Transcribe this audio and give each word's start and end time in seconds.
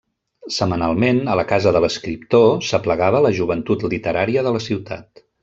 Setmanalment 0.53 1.19
a 1.33 1.35
la 1.39 1.43
casa 1.51 1.73
de 1.75 1.81
l'escriptor 1.85 2.47
s'aplegava 2.69 3.21
la 3.27 3.33
joventut 3.41 3.87
literària 3.93 4.47
de 4.49 4.57
la 4.59 4.65
ciutat. 4.71 5.25